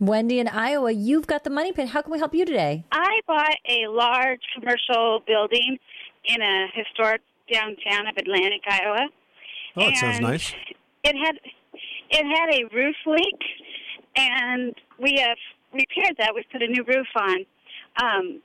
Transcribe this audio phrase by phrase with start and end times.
[0.00, 1.90] Wendy in Iowa, you've got the money pit.
[1.90, 2.84] How can we help you today?
[2.90, 5.78] I bought a large commercial building
[6.24, 7.20] in a historic
[7.52, 9.08] downtown of Atlantic, Iowa.
[9.76, 10.54] Oh, it sounds nice.
[11.04, 11.36] It had
[12.10, 13.40] it had a roof leak,
[14.16, 15.36] and we have
[15.72, 16.34] repaired that.
[16.34, 17.46] We put a new roof on,
[18.02, 18.40] um,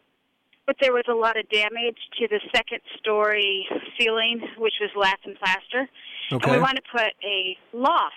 [0.68, 3.66] but there was a lot of damage to the second story
[3.98, 5.90] ceiling, which was lath and plaster.
[6.32, 6.50] Okay.
[6.50, 8.14] And we want to put a loft,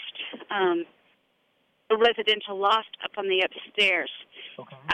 [0.50, 0.84] um,
[1.91, 4.11] a residential loft up on the upstairs.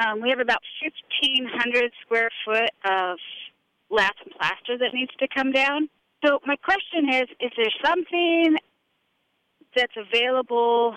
[0.01, 3.19] Um, we have about 1,500 square foot of
[3.91, 5.89] lath and plaster that needs to come down.
[6.25, 8.57] So my question is, is there something
[9.77, 10.95] that's available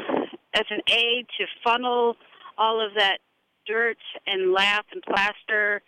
[0.54, 2.16] as an aid to funnel
[2.58, 3.18] all of that
[3.66, 5.82] dirt and lath and plaster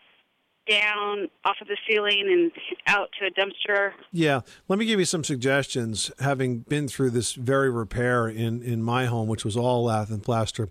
[0.69, 2.51] down off of the ceiling and
[2.87, 3.91] out to a dumpster?
[4.11, 6.11] Yeah, let me give you some suggestions.
[6.19, 10.21] Having been through this very repair in in my home, which was all lath and
[10.21, 10.69] plaster,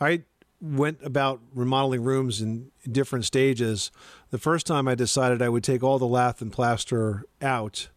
[0.00, 0.22] I
[0.60, 3.90] went about remodeling rooms in different stages.
[4.30, 7.88] The first time I decided I would take all the lath and plaster out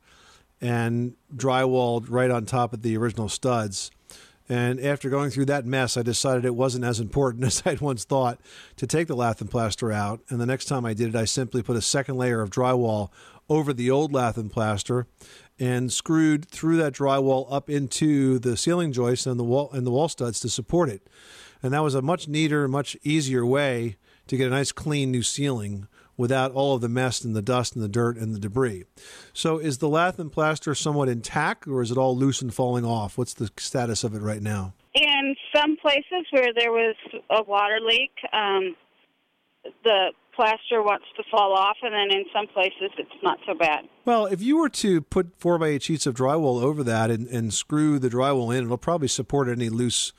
[0.61, 3.91] and drywalled right on top of the original studs.
[4.53, 8.03] And after going through that mess, I decided it wasn't as important as I'd once
[8.03, 8.39] thought
[8.75, 10.21] to take the lath and plaster out.
[10.29, 13.09] And the next time I did it, I simply put a second layer of drywall
[13.49, 15.07] over the old lath and plaster
[15.59, 19.91] and screwed through that drywall up into the ceiling joists and the wall and the
[19.91, 21.09] wall studs to support it.
[21.63, 23.95] And that was a much neater, much easier way
[24.27, 27.73] to get a nice clean new ceiling without all of the mess and the dust
[27.73, 28.83] and the dirt and the debris.
[29.33, 32.85] So is the lath and plaster somewhat intact or is it all loose and falling
[32.85, 33.17] off?
[33.17, 34.73] What's the status of it right now?
[34.93, 36.95] In some places where there was
[37.31, 38.75] a water leak, um,
[39.83, 43.85] the plaster wants to fall off, and then in some places it's not so bad.
[44.05, 47.27] Well, if you were to put four by eight sheets of drywall over that and,
[47.27, 50.13] and screw the drywall in, it'll probably support any loose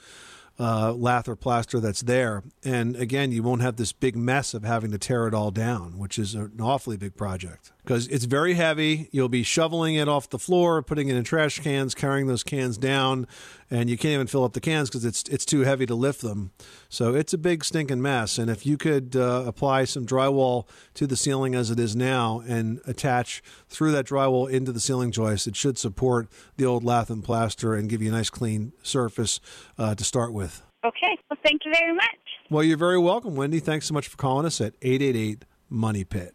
[0.58, 2.42] uh, lath or plaster that's there.
[2.64, 5.98] And again, you won't have this big mess of having to tear it all down,
[5.98, 9.08] which is an awfully big project because it's very heavy.
[9.12, 12.78] You'll be shoveling it off the floor, putting it in trash cans, carrying those cans
[12.78, 13.26] down,
[13.70, 16.22] and you can't even fill up the cans because it's it's too heavy to lift
[16.22, 16.52] them.
[16.88, 18.38] So it's a big stinking mess.
[18.38, 22.42] And if you could uh, apply some drywall to the ceiling as it is now
[22.46, 27.10] and attach through that drywall into the ceiling joist, it should support the old lath
[27.10, 29.40] and plaster and give you a nice clean surface
[29.78, 30.43] uh, to start with.
[30.84, 32.04] Okay, well, thank you very much.
[32.50, 33.58] Well, you're very welcome, Wendy.
[33.58, 36.34] Thanks so much for calling us at 888 Money Pit.